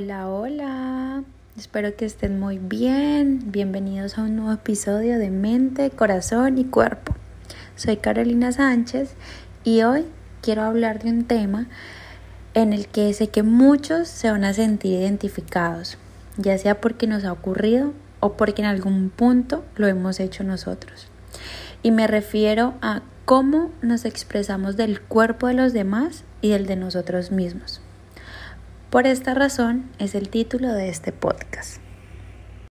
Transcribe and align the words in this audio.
Hola, 0.00 0.28
hola. 0.28 1.24
Espero 1.56 1.96
que 1.96 2.04
estén 2.04 2.38
muy 2.38 2.58
bien. 2.58 3.50
Bienvenidos 3.50 4.16
a 4.16 4.22
un 4.22 4.36
nuevo 4.36 4.52
episodio 4.52 5.18
de 5.18 5.28
Mente, 5.28 5.90
Corazón 5.90 6.56
y 6.56 6.64
Cuerpo. 6.64 7.16
Soy 7.74 7.96
Carolina 7.96 8.52
Sánchez 8.52 9.14
y 9.64 9.82
hoy 9.82 10.04
quiero 10.40 10.62
hablar 10.62 11.02
de 11.02 11.10
un 11.10 11.24
tema 11.24 11.66
en 12.54 12.72
el 12.72 12.86
que 12.86 13.12
sé 13.12 13.26
que 13.26 13.42
muchos 13.42 14.06
se 14.06 14.30
van 14.30 14.44
a 14.44 14.54
sentir 14.54 15.00
identificados, 15.00 15.98
ya 16.36 16.56
sea 16.58 16.80
porque 16.80 17.08
nos 17.08 17.24
ha 17.24 17.32
ocurrido 17.32 17.92
o 18.20 18.34
porque 18.34 18.62
en 18.62 18.68
algún 18.68 19.10
punto 19.10 19.64
lo 19.74 19.88
hemos 19.88 20.20
hecho 20.20 20.44
nosotros. 20.44 21.08
Y 21.82 21.90
me 21.90 22.06
refiero 22.06 22.74
a 22.82 23.02
cómo 23.24 23.72
nos 23.82 24.04
expresamos 24.04 24.76
del 24.76 25.00
cuerpo 25.00 25.48
de 25.48 25.54
los 25.54 25.72
demás 25.72 26.22
y 26.40 26.50
del 26.50 26.66
de 26.66 26.76
nosotros 26.76 27.32
mismos. 27.32 27.80
Por 28.90 29.06
esta 29.06 29.34
razón 29.34 29.90
es 29.98 30.14
el 30.14 30.30
título 30.30 30.72
de 30.72 30.88
este 30.88 31.12
podcast. 31.12 31.76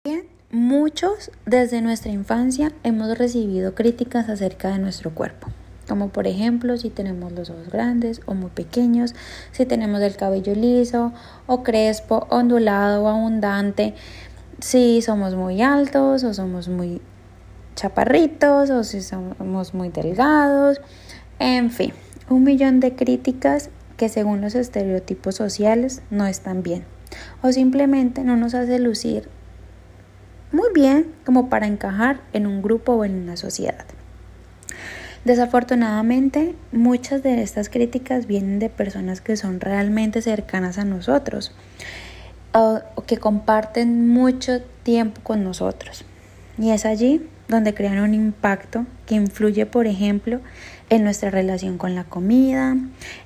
Bien, 0.02 0.24
muchos 0.50 1.30
desde 1.44 1.82
nuestra 1.82 2.10
infancia 2.10 2.72
hemos 2.84 3.18
recibido 3.18 3.74
críticas 3.74 4.30
acerca 4.30 4.70
de 4.70 4.78
nuestro 4.78 5.14
cuerpo, 5.14 5.48
como 5.86 6.08
por 6.08 6.26
ejemplo 6.26 6.78
si 6.78 6.88
tenemos 6.88 7.32
los 7.32 7.50
ojos 7.50 7.68
grandes 7.68 8.22
o 8.24 8.32
muy 8.32 8.48
pequeños, 8.48 9.14
si 9.52 9.66
tenemos 9.66 10.00
el 10.00 10.16
cabello 10.16 10.54
liso 10.54 11.12
o 11.46 11.62
crespo, 11.62 12.26
ondulado 12.30 13.04
o 13.04 13.08
abundante, 13.08 13.94
si 14.58 15.02
somos 15.02 15.34
muy 15.34 15.60
altos 15.60 16.24
o 16.24 16.32
somos 16.32 16.68
muy 16.68 17.02
chaparritos 17.74 18.70
o 18.70 18.84
si 18.84 19.02
somos 19.02 19.74
muy 19.74 19.90
delgados, 19.90 20.80
en 21.38 21.70
fin, 21.70 21.92
un 22.30 22.42
millón 22.42 22.80
de 22.80 22.96
críticas 22.96 23.68
que 23.96 24.08
según 24.08 24.40
los 24.40 24.54
estereotipos 24.54 25.34
sociales 25.34 26.02
no 26.10 26.26
están 26.26 26.62
bien 26.62 26.84
o 27.42 27.52
simplemente 27.52 28.22
no 28.24 28.36
nos 28.36 28.54
hace 28.54 28.78
lucir 28.78 29.28
muy 30.52 30.68
bien 30.74 31.12
como 31.24 31.48
para 31.48 31.66
encajar 31.66 32.20
en 32.32 32.46
un 32.46 32.62
grupo 32.62 32.92
o 32.94 33.04
en 33.04 33.14
una 33.14 33.36
sociedad. 33.36 33.84
Desafortunadamente, 35.24 36.54
muchas 36.70 37.22
de 37.22 37.42
estas 37.42 37.68
críticas 37.68 38.26
vienen 38.26 38.60
de 38.60 38.68
personas 38.68 39.20
que 39.20 39.36
son 39.36 39.60
realmente 39.60 40.22
cercanas 40.22 40.78
a 40.78 40.84
nosotros 40.84 41.52
o, 42.54 42.80
que 43.06 43.18
comparten 43.18 44.08
mucho 44.08 44.62
tiempo 44.84 45.20
con 45.22 45.42
nosotros. 45.42 46.04
Y 46.58 46.70
es 46.70 46.86
allí 46.86 47.28
donde 47.48 47.74
crean 47.74 48.00
un 48.00 48.14
impacto 48.14 48.86
que 49.06 49.14
influye, 49.14 49.66
por 49.66 49.86
ejemplo, 49.86 50.40
en 50.90 51.04
nuestra 51.04 51.30
relación 51.30 51.78
con 51.78 51.94
la 51.94 52.04
comida, 52.04 52.76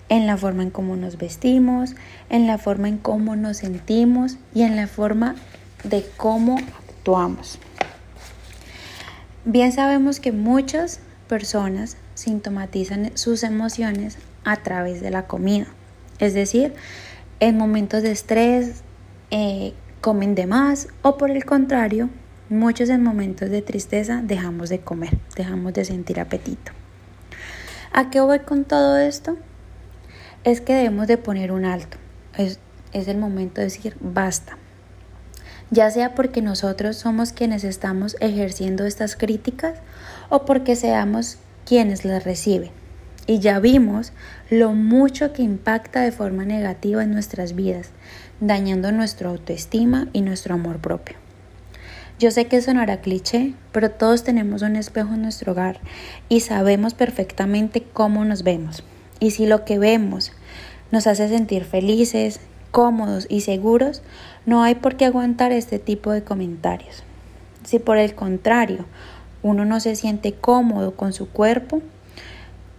en 0.08 0.26
la 0.26 0.36
forma 0.36 0.62
en 0.62 0.70
cómo 0.70 0.96
nos 0.96 1.18
vestimos, 1.18 1.94
en 2.28 2.46
la 2.46 2.58
forma 2.58 2.88
en 2.88 2.98
cómo 2.98 3.36
nos 3.36 3.58
sentimos 3.58 4.36
y 4.54 4.62
en 4.62 4.76
la 4.76 4.86
forma 4.86 5.36
de 5.84 6.04
cómo 6.16 6.58
actuamos. 6.88 7.58
Bien 9.44 9.72
sabemos 9.72 10.20
que 10.20 10.32
muchas 10.32 11.00
personas 11.28 11.96
sintomatizan 12.14 13.12
sus 13.14 13.42
emociones 13.42 14.18
a 14.44 14.56
través 14.56 15.00
de 15.00 15.10
la 15.10 15.26
comida, 15.26 15.66
es 16.18 16.34
decir, 16.34 16.74
en 17.40 17.56
momentos 17.56 18.02
de 18.02 18.10
estrés 18.10 18.82
eh, 19.30 19.72
comen 20.00 20.34
de 20.34 20.46
más 20.46 20.88
o 21.02 21.16
por 21.16 21.30
el 21.30 21.44
contrario, 21.44 22.10
muchos 22.50 22.88
en 22.90 23.02
momentos 23.02 23.48
de 23.48 23.62
tristeza 23.62 24.20
dejamos 24.22 24.68
de 24.68 24.80
comer, 24.80 25.16
dejamos 25.36 25.72
de 25.72 25.84
sentir 25.84 26.20
apetito. 26.20 26.72
¿A 27.92 28.10
qué 28.10 28.20
voy 28.20 28.40
con 28.40 28.64
todo 28.64 28.98
esto? 28.98 29.36
Es 30.44 30.60
que 30.60 30.74
debemos 30.74 31.06
de 31.06 31.16
poner 31.16 31.52
un 31.52 31.64
alto. 31.64 31.96
Es, 32.36 32.58
es 32.92 33.08
el 33.08 33.18
momento 33.18 33.60
de 33.60 33.66
decir 33.68 33.96
basta. 34.00 34.58
Ya 35.70 35.88
sea 35.90 36.14
porque 36.16 36.42
nosotros 36.42 36.96
somos 36.96 37.32
quienes 37.32 37.62
estamos 37.62 38.16
ejerciendo 38.20 38.84
estas 38.84 39.14
críticas 39.14 39.78
o 40.28 40.44
porque 40.44 40.74
seamos 40.74 41.38
quienes 41.64 42.04
las 42.04 42.24
reciben. 42.24 42.72
Y 43.28 43.38
ya 43.38 43.60
vimos 43.60 44.12
lo 44.50 44.72
mucho 44.72 45.32
que 45.32 45.42
impacta 45.42 46.00
de 46.00 46.10
forma 46.10 46.44
negativa 46.44 47.04
en 47.04 47.12
nuestras 47.12 47.54
vidas, 47.54 47.90
dañando 48.40 48.90
nuestra 48.90 49.28
autoestima 49.28 50.08
y 50.12 50.22
nuestro 50.22 50.54
amor 50.54 50.78
propio. 50.78 51.29
Yo 52.20 52.30
sé 52.30 52.48
que 52.48 52.60
sonará 52.60 53.00
cliché, 53.00 53.54
pero 53.72 53.90
todos 53.90 54.24
tenemos 54.24 54.60
un 54.60 54.76
espejo 54.76 55.14
en 55.14 55.22
nuestro 55.22 55.52
hogar 55.52 55.80
y 56.28 56.40
sabemos 56.40 56.92
perfectamente 56.92 57.82
cómo 57.82 58.26
nos 58.26 58.42
vemos. 58.42 58.84
Y 59.20 59.30
si 59.30 59.46
lo 59.46 59.64
que 59.64 59.78
vemos 59.78 60.30
nos 60.90 61.06
hace 61.06 61.30
sentir 61.30 61.64
felices, 61.64 62.40
cómodos 62.72 63.26
y 63.30 63.40
seguros, 63.40 64.02
no 64.44 64.62
hay 64.62 64.74
por 64.74 64.98
qué 64.98 65.06
aguantar 65.06 65.50
este 65.50 65.78
tipo 65.78 66.12
de 66.12 66.22
comentarios. 66.22 67.04
Si 67.64 67.78
por 67.78 67.96
el 67.96 68.14
contrario 68.14 68.84
uno 69.42 69.64
no 69.64 69.80
se 69.80 69.96
siente 69.96 70.34
cómodo 70.34 70.96
con 70.96 71.14
su 71.14 71.26
cuerpo, 71.26 71.80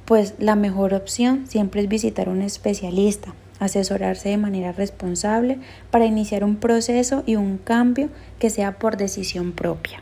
pues 0.05 0.35
la 0.37 0.55
mejor 0.55 0.93
opción 0.93 1.47
siempre 1.47 1.81
es 1.81 1.89
visitar 1.89 2.27
a 2.27 2.31
un 2.31 2.43
especialista 2.43 3.33
asesorarse 3.61 4.29
de 4.29 4.37
manera 4.37 4.71
responsable 4.71 5.59
para 5.91 6.05
iniciar 6.05 6.43
un 6.43 6.57
proceso 6.57 7.23
y 7.25 7.35
un 7.35 7.57
cambio 7.59 8.09
que 8.39 8.49
sea 8.49 8.79
por 8.79 8.97
decisión 8.97 9.51
propia. 9.53 10.01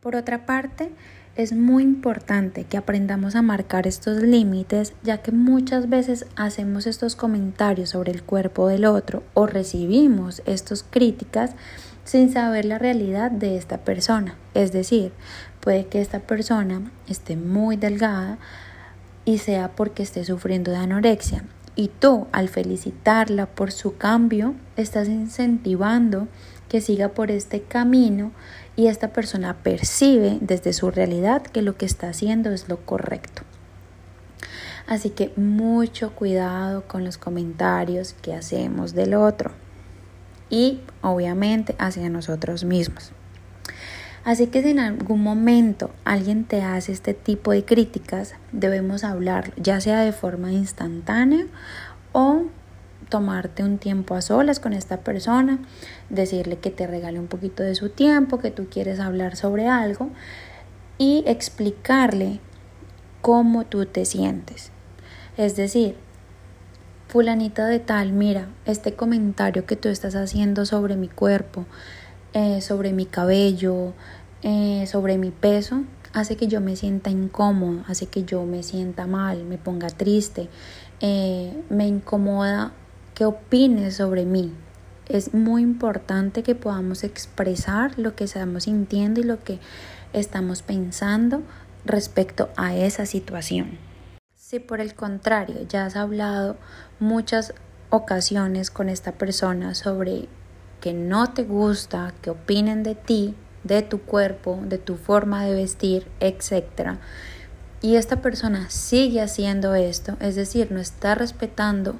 Por 0.00 0.14
otra 0.14 0.46
parte, 0.46 0.90
es 1.34 1.52
muy 1.52 1.82
importante 1.82 2.64
que 2.64 2.76
aprendamos 2.76 3.34
a 3.34 3.42
marcar 3.42 3.88
estos 3.88 4.22
límites 4.22 4.94
ya 5.02 5.18
que 5.18 5.32
muchas 5.32 5.88
veces 5.88 6.24
hacemos 6.36 6.86
estos 6.86 7.16
comentarios 7.16 7.90
sobre 7.90 8.12
el 8.12 8.22
cuerpo 8.22 8.68
del 8.68 8.84
otro 8.84 9.24
o 9.34 9.46
recibimos 9.46 10.40
estas 10.46 10.84
críticas 10.84 11.50
sin 12.04 12.32
saber 12.32 12.64
la 12.64 12.78
realidad 12.78 13.32
de 13.32 13.56
esta 13.56 13.78
persona. 13.78 14.36
Es 14.54 14.70
decir, 14.70 15.12
puede 15.60 15.86
que 15.88 16.00
esta 16.00 16.20
persona 16.20 16.92
esté 17.08 17.36
muy 17.36 17.76
delgada 17.76 18.38
y 19.24 19.38
sea 19.38 19.72
porque 19.72 20.04
esté 20.04 20.24
sufriendo 20.24 20.70
de 20.70 20.76
anorexia 20.76 21.42
y 21.76 21.88
tú, 21.88 22.26
al 22.32 22.48
felicitarla 22.48 23.46
por 23.46 23.70
su 23.70 23.96
cambio, 23.96 24.54
estás 24.76 25.08
incentivando 25.08 26.26
que 26.68 26.80
siga 26.80 27.10
por 27.10 27.30
este 27.30 27.62
camino 27.62 28.32
y 28.74 28.88
esta 28.88 29.12
persona 29.12 29.54
percibe 29.62 30.38
desde 30.40 30.72
su 30.72 30.90
realidad 30.90 31.42
que 31.42 31.62
lo 31.62 31.76
que 31.76 31.86
está 31.86 32.08
haciendo 32.08 32.50
es 32.50 32.68
lo 32.68 32.78
correcto. 32.84 33.42
Así 34.86 35.10
que 35.10 35.32
mucho 35.36 36.12
cuidado 36.12 36.84
con 36.88 37.04
los 37.04 37.18
comentarios 37.18 38.14
que 38.22 38.34
hacemos 38.34 38.94
del 38.94 39.14
otro 39.14 39.50
y 40.48 40.80
obviamente 41.02 41.74
hacia 41.78 42.08
nosotros 42.08 42.64
mismos. 42.64 43.12
Así 44.26 44.48
que 44.48 44.60
si 44.60 44.70
en 44.70 44.80
algún 44.80 45.22
momento 45.22 45.92
alguien 46.04 46.42
te 46.42 46.60
hace 46.60 46.90
este 46.90 47.14
tipo 47.14 47.52
de 47.52 47.64
críticas, 47.64 48.34
debemos 48.50 49.04
hablarlo, 49.04 49.54
ya 49.56 49.80
sea 49.80 50.00
de 50.00 50.10
forma 50.10 50.50
instantánea 50.50 51.46
o 52.10 52.42
tomarte 53.08 53.62
un 53.62 53.78
tiempo 53.78 54.16
a 54.16 54.22
solas 54.22 54.58
con 54.58 54.72
esta 54.72 54.96
persona, 54.96 55.60
decirle 56.10 56.58
que 56.58 56.72
te 56.72 56.88
regale 56.88 57.20
un 57.20 57.28
poquito 57.28 57.62
de 57.62 57.76
su 57.76 57.88
tiempo, 57.90 58.40
que 58.40 58.50
tú 58.50 58.66
quieres 58.68 58.98
hablar 58.98 59.36
sobre 59.36 59.68
algo 59.68 60.10
y 60.98 61.22
explicarle 61.28 62.40
cómo 63.22 63.64
tú 63.64 63.86
te 63.86 64.04
sientes. 64.04 64.72
Es 65.36 65.54
decir, 65.54 65.94
fulanita 67.06 67.66
de 67.66 67.78
tal, 67.78 68.10
mira, 68.10 68.48
este 68.64 68.94
comentario 68.94 69.66
que 69.66 69.76
tú 69.76 69.88
estás 69.88 70.16
haciendo 70.16 70.66
sobre 70.66 70.96
mi 70.96 71.06
cuerpo, 71.06 71.64
eh, 72.32 72.60
sobre 72.60 72.92
mi 72.92 73.06
cabello, 73.06 73.92
eh, 74.42 74.86
sobre 74.86 75.18
mi 75.18 75.30
peso, 75.30 75.82
hace 76.12 76.36
que 76.36 76.46
yo 76.46 76.60
me 76.60 76.76
sienta 76.76 77.10
incómodo, 77.10 77.82
hace 77.88 78.06
que 78.06 78.24
yo 78.24 78.44
me 78.44 78.62
sienta 78.62 79.06
mal, 79.06 79.44
me 79.44 79.58
ponga 79.58 79.88
triste, 79.88 80.48
eh, 81.00 81.62
me 81.68 81.86
incomoda 81.86 82.72
que 83.14 83.24
opines 83.24 83.96
sobre 83.96 84.24
mí. 84.24 84.52
Es 85.08 85.34
muy 85.34 85.62
importante 85.62 86.42
que 86.42 86.54
podamos 86.54 87.04
expresar 87.04 87.98
lo 87.98 88.16
que 88.16 88.24
estamos 88.24 88.64
sintiendo 88.64 89.20
y 89.20 89.24
lo 89.24 89.42
que 89.44 89.60
estamos 90.12 90.62
pensando 90.62 91.42
respecto 91.84 92.48
a 92.56 92.74
esa 92.74 93.06
situación. 93.06 93.78
Si 94.34 94.58
por 94.58 94.80
el 94.80 94.94
contrario 94.94 95.66
ya 95.68 95.86
has 95.86 95.96
hablado 95.96 96.56
muchas 96.98 97.52
ocasiones 97.90 98.70
con 98.70 98.88
esta 98.88 99.12
persona 99.12 99.74
sobre 99.74 100.28
que 100.86 100.94
no 100.94 101.26
te 101.32 101.42
gusta, 101.42 102.14
que 102.22 102.30
opinen 102.30 102.84
de 102.84 102.94
ti, 102.94 103.34
de 103.64 103.82
tu 103.82 104.02
cuerpo, 104.02 104.60
de 104.62 104.78
tu 104.78 104.94
forma 104.94 105.44
de 105.44 105.52
vestir, 105.52 106.06
etc. 106.20 106.98
Y 107.82 107.96
esta 107.96 108.22
persona 108.22 108.70
sigue 108.70 109.20
haciendo 109.20 109.74
esto, 109.74 110.16
es 110.20 110.36
decir, 110.36 110.70
no 110.70 110.78
está 110.78 111.16
respetando 111.16 111.96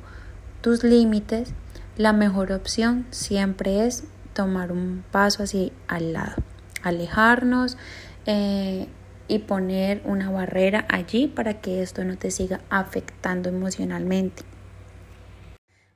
tus 0.60 0.84
límites, 0.84 1.52
la 1.96 2.12
mejor 2.12 2.52
opción 2.52 3.06
siempre 3.10 3.88
es 3.88 4.04
tomar 4.34 4.70
un 4.70 5.02
paso 5.10 5.42
así 5.42 5.72
al 5.88 6.12
lado, 6.12 6.36
alejarnos 6.84 7.76
eh, 8.24 8.86
y 9.26 9.40
poner 9.40 10.00
una 10.04 10.30
barrera 10.30 10.86
allí 10.88 11.26
para 11.26 11.60
que 11.60 11.82
esto 11.82 12.04
no 12.04 12.16
te 12.16 12.30
siga 12.30 12.60
afectando 12.70 13.48
emocionalmente. 13.48 14.44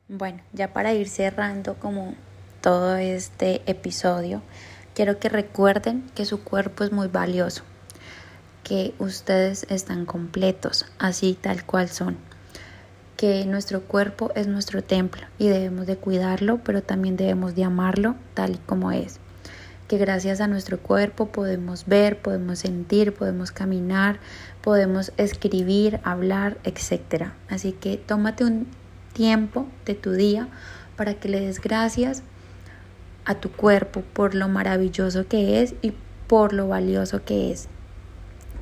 Bueno, 0.08 0.40
ya 0.52 0.72
para 0.72 0.92
ir 0.92 1.08
cerrando 1.08 1.76
como 1.78 2.16
todo 2.60 2.96
este 2.96 3.62
episodio, 3.66 4.42
quiero 4.94 5.18
que 5.18 5.28
recuerden 5.28 6.10
que 6.14 6.24
su 6.24 6.42
cuerpo 6.42 6.84
es 6.84 6.92
muy 6.92 7.08
valioso, 7.08 7.62
que 8.64 8.94
ustedes 8.98 9.66
están 9.68 10.06
completos, 10.06 10.86
así 10.98 11.38
tal 11.40 11.64
cual 11.64 11.88
son, 11.88 12.16
que 13.16 13.44
nuestro 13.44 13.82
cuerpo 13.82 14.30
es 14.34 14.46
nuestro 14.46 14.82
templo 14.82 15.22
y 15.38 15.48
debemos 15.48 15.86
de 15.86 15.96
cuidarlo, 15.96 16.60
pero 16.64 16.82
también 16.82 17.16
debemos 17.16 17.54
de 17.54 17.64
amarlo 17.64 18.16
tal 18.34 18.52
y 18.52 18.58
como 18.58 18.92
es 18.92 19.20
que 19.90 19.98
gracias 19.98 20.40
a 20.40 20.46
nuestro 20.46 20.78
cuerpo 20.78 21.32
podemos 21.32 21.84
ver, 21.86 22.22
podemos 22.22 22.60
sentir, 22.60 23.12
podemos 23.12 23.50
caminar, 23.50 24.20
podemos 24.62 25.10
escribir, 25.16 25.98
hablar, 26.04 26.58
etc. 26.62 27.32
Así 27.48 27.72
que 27.72 27.96
tómate 27.96 28.44
un 28.44 28.68
tiempo 29.14 29.66
de 29.86 29.96
tu 29.96 30.12
día 30.12 30.46
para 30.94 31.14
que 31.14 31.28
le 31.28 31.40
des 31.40 31.60
gracias 31.60 32.22
a 33.24 33.34
tu 33.36 33.50
cuerpo 33.50 34.02
por 34.12 34.34
lo 34.34 34.48
maravilloso 34.48 35.26
que 35.26 35.62
es 35.62 35.74
y 35.82 35.92
por 36.26 36.52
lo 36.52 36.68
valioso 36.68 37.24
que 37.24 37.50
es, 37.52 37.68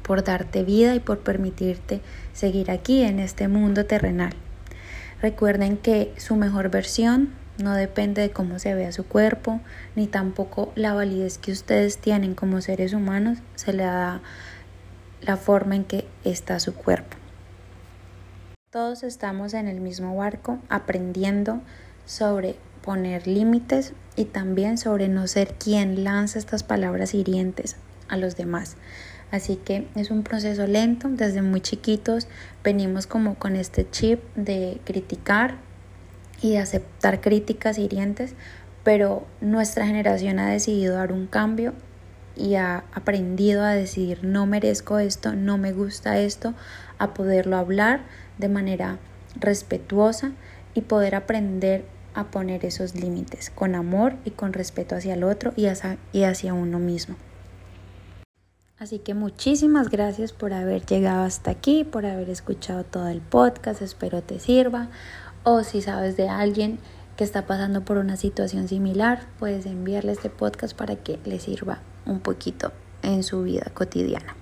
por 0.02 0.24
darte 0.24 0.64
vida 0.64 0.94
y 0.94 1.00
por 1.00 1.18
permitirte 1.18 2.00
seguir 2.32 2.70
aquí 2.70 3.02
en 3.02 3.18
este 3.18 3.48
mundo 3.48 3.84
terrenal. 3.84 4.32
Recuerden 5.20 5.76
que 5.76 6.14
su 6.16 6.36
mejor 6.36 6.70
versión 6.70 7.30
no 7.58 7.74
depende 7.74 8.22
de 8.22 8.30
cómo 8.30 8.58
se 8.58 8.74
vea 8.74 8.92
su 8.92 9.04
cuerpo, 9.04 9.60
ni 9.96 10.06
tampoco 10.06 10.72
la 10.76 10.94
validez 10.94 11.38
que 11.38 11.50
ustedes 11.50 11.98
tienen 11.98 12.34
como 12.34 12.60
seres 12.60 12.92
humanos 12.92 13.38
se 13.56 13.72
le 13.72 13.82
da 13.82 14.22
la 15.20 15.36
forma 15.36 15.74
en 15.74 15.84
que 15.84 16.06
está 16.24 16.60
su 16.60 16.74
cuerpo. 16.74 17.16
Todos 18.70 19.02
estamos 19.02 19.54
en 19.54 19.66
el 19.66 19.80
mismo 19.80 20.16
barco 20.16 20.58
aprendiendo 20.68 21.60
sobre 22.06 22.56
poner 22.88 23.26
límites 23.26 23.92
y 24.16 24.24
también 24.24 24.78
sobre 24.78 25.08
no 25.08 25.26
ser 25.26 25.52
quien 25.62 26.04
lanza 26.04 26.38
estas 26.38 26.62
palabras 26.62 27.12
hirientes 27.12 27.76
a 28.08 28.16
los 28.16 28.34
demás. 28.34 28.78
Así 29.30 29.56
que 29.56 29.86
es 29.94 30.10
un 30.10 30.22
proceso 30.22 30.66
lento, 30.66 31.10
desde 31.10 31.42
muy 31.42 31.60
chiquitos 31.60 32.28
venimos 32.64 33.06
como 33.06 33.34
con 33.34 33.56
este 33.56 33.86
chip 33.90 34.22
de 34.36 34.80
criticar 34.86 35.56
y 36.40 36.52
de 36.52 36.60
aceptar 36.60 37.20
críticas 37.20 37.76
hirientes, 37.76 38.32
pero 38.84 39.26
nuestra 39.42 39.86
generación 39.86 40.38
ha 40.38 40.48
decidido 40.48 40.94
dar 40.94 41.12
un 41.12 41.26
cambio 41.26 41.74
y 42.36 42.54
ha 42.54 42.84
aprendido 42.94 43.64
a 43.64 43.74
decidir 43.74 44.24
no 44.24 44.46
merezco 44.46 44.98
esto, 44.98 45.34
no 45.34 45.58
me 45.58 45.72
gusta 45.72 46.20
esto, 46.20 46.54
a 46.96 47.12
poderlo 47.12 47.58
hablar 47.58 48.00
de 48.38 48.48
manera 48.48 48.96
respetuosa 49.38 50.32
y 50.72 50.80
poder 50.80 51.16
aprender 51.16 51.97
a 52.18 52.30
poner 52.30 52.64
esos 52.64 52.94
límites 52.94 53.50
con 53.50 53.74
amor 53.74 54.16
y 54.24 54.30
con 54.30 54.52
respeto 54.52 54.96
hacia 54.96 55.14
el 55.14 55.24
otro 55.24 55.52
y 55.56 55.66
hacia, 55.66 55.98
y 56.12 56.24
hacia 56.24 56.54
uno 56.54 56.78
mismo. 56.78 57.16
Así 58.78 59.00
que 59.00 59.14
muchísimas 59.14 59.90
gracias 59.90 60.32
por 60.32 60.52
haber 60.52 60.86
llegado 60.86 61.24
hasta 61.24 61.50
aquí, 61.50 61.84
por 61.84 62.06
haber 62.06 62.30
escuchado 62.30 62.84
todo 62.84 63.08
el 63.08 63.20
podcast, 63.20 63.82
espero 63.82 64.22
te 64.22 64.38
sirva 64.38 64.88
o 65.42 65.64
si 65.64 65.82
sabes 65.82 66.16
de 66.16 66.28
alguien 66.28 66.78
que 67.16 67.24
está 67.24 67.46
pasando 67.46 67.84
por 67.84 67.98
una 67.98 68.16
situación 68.16 68.68
similar, 68.68 69.26
puedes 69.38 69.66
enviarle 69.66 70.12
este 70.12 70.30
podcast 70.30 70.76
para 70.76 70.96
que 70.96 71.18
le 71.24 71.40
sirva 71.40 71.80
un 72.06 72.20
poquito 72.20 72.72
en 73.02 73.24
su 73.24 73.42
vida 73.42 73.70
cotidiana. 73.74 74.36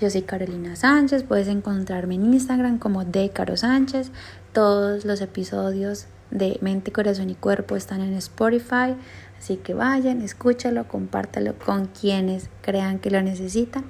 Yo 0.00 0.08
soy 0.08 0.22
Carolina 0.22 0.76
Sánchez, 0.76 1.24
puedes 1.24 1.48
encontrarme 1.48 2.14
en 2.14 2.32
Instagram 2.32 2.78
como 2.78 3.04
de 3.04 3.28
Caro 3.28 3.58
Sánchez. 3.58 4.10
Todos 4.54 5.04
los 5.04 5.20
episodios 5.20 6.06
de 6.30 6.58
Mente, 6.60 6.92
Corazón 6.92 7.30
y 7.30 7.34
Cuerpo 7.34 7.76
están 7.76 8.00
en 8.00 8.14
Spotify, 8.14 8.94
así 9.38 9.56
que 9.56 9.74
vayan, 9.74 10.22
escúchalo, 10.22 10.86
compártalo 10.88 11.54
con 11.58 11.86
quienes 11.86 12.48
crean 12.62 12.98
que 12.98 13.10
lo 13.10 13.22
necesitan 13.22 13.84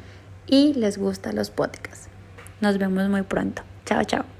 y 0.46 0.74
les 0.74 0.98
gustan 0.98 1.36
los 1.36 1.50
podcasts. 1.50 2.08
Nos 2.60 2.78
vemos 2.78 3.08
muy 3.08 3.22
pronto. 3.22 3.62
Chao, 3.84 4.04
chao. 4.04 4.39